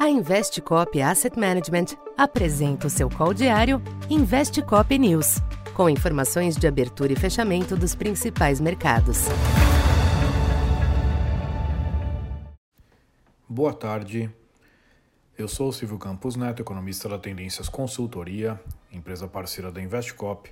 [0.00, 5.42] A Investcop Asset Management apresenta o seu call diário Investcop News,
[5.74, 9.26] com informações de abertura e fechamento dos principais mercados.
[13.46, 14.30] Boa tarde.
[15.36, 18.58] Eu sou o Silvio Campos Neto, economista da Tendências Consultoria,
[18.90, 20.50] empresa parceira da Investcop.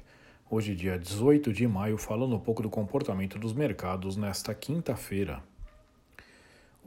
[0.51, 5.43] Hoje, dia 18 de maio, falando um pouco do comportamento dos mercados nesta quinta-feira.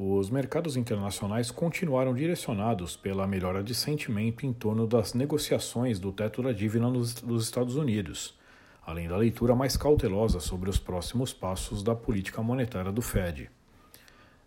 [0.03, 6.41] Os mercados internacionais continuaram direcionados pela melhora de sentimento em torno das negociações do teto
[6.41, 8.35] da dívida dos Estados Unidos,
[8.83, 13.51] além da leitura mais cautelosa sobre os próximos passos da política monetária do Fed.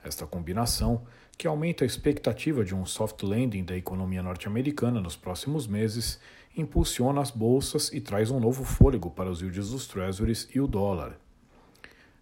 [0.02, 1.06] Esta combinação,
[1.38, 6.18] que aumenta a expectativa de um soft landing da economia norte-americana nos próximos meses,
[6.56, 10.66] impulsiona as bolsas e traz um novo fôlego para os yields dos treasuries e o
[10.66, 11.16] dólar.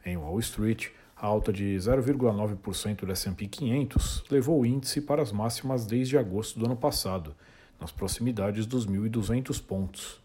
[0.04, 0.90] Em Wall Street,
[1.22, 6.58] a alta de 0,9% do S&P 500 levou o índice para as máximas desde agosto
[6.58, 7.32] do ano passado,
[7.80, 10.20] nas proximidades dos 1.200 pontos.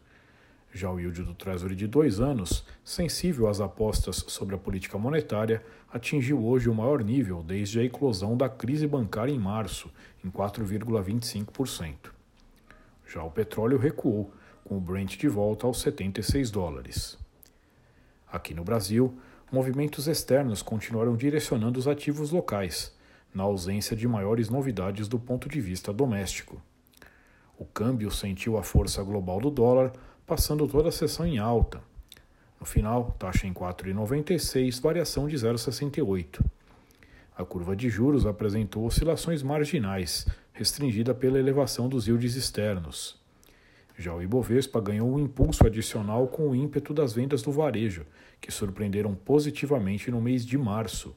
[0.73, 5.63] Já o yield do Treasury de dois anos, sensível às apostas sobre a política monetária,
[5.94, 9.91] atingiu hoje o maior nível desde a eclosão da crise bancária em março,
[10.25, 12.09] em 4,25%.
[13.08, 14.33] Já o petróleo recuou,
[14.64, 17.19] com o Brent de volta aos 76 dólares.
[18.31, 19.16] Aqui no Brasil,
[19.51, 22.93] movimentos externos continuaram direcionando os ativos locais,
[23.33, 26.61] na ausência de maiores novidades do ponto de vista doméstico.
[27.57, 29.93] O câmbio sentiu a força global do dólar,
[30.25, 31.81] passando toda a sessão em alta.
[32.59, 36.43] No final, taxa em 4,96, variação de 0,68.
[37.37, 43.19] A curva de juros apresentou oscilações marginais, restringida pela elevação dos yields externos.
[43.97, 48.05] Já o Ibovespa ganhou um impulso adicional com o ímpeto das vendas do varejo,
[48.39, 51.15] que surpreenderam positivamente no mês de março.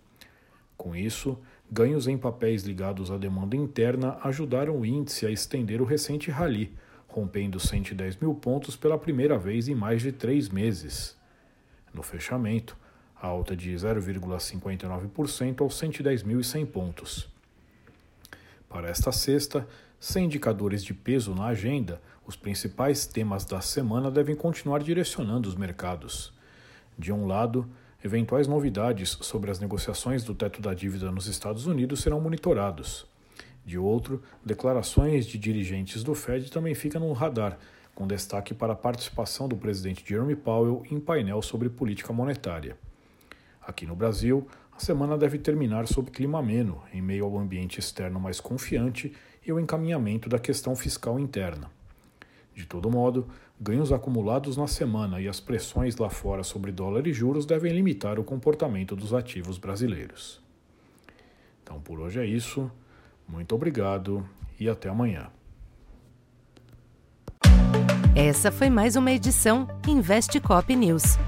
[0.78, 1.38] Com isso,
[1.70, 6.72] ganhos em papéis ligados à demanda interna ajudaram o índice a estender o recente rally,
[7.06, 11.18] rompendo 110 mil pontos pela primeira vez em mais de três meses.
[11.92, 12.78] No fechamento,
[13.20, 17.28] a alta de 0,59% aos 110.100 pontos.
[18.66, 19.68] Para esta sexta,
[20.00, 25.54] sem indicadores de peso na agenda, os principais temas da semana devem continuar direcionando os
[25.54, 26.32] mercados.
[26.98, 27.68] De um lado,
[28.02, 33.06] eventuais novidades sobre as negociações do teto da dívida nos Estados Unidos serão monitorados.
[33.62, 37.58] De outro, declarações de dirigentes do Fed também ficam no radar,
[37.94, 42.78] com destaque para a participação do presidente Jeremy Powell em painel sobre política monetária.
[43.60, 44.48] Aqui no Brasil,
[44.80, 49.12] a semana deve terminar sob clima ameno, em meio ao ambiente externo mais confiante
[49.46, 51.70] e o encaminhamento da questão fiscal interna.
[52.54, 53.28] De todo modo,
[53.60, 58.18] ganhos acumulados na semana e as pressões lá fora sobre dólar e juros devem limitar
[58.18, 60.40] o comportamento dos ativos brasileiros.
[61.62, 62.70] Então por hoje é isso.
[63.28, 64.26] Muito obrigado
[64.58, 65.26] e até amanhã.
[68.16, 71.18] Essa foi mais uma edição Investe Cop News.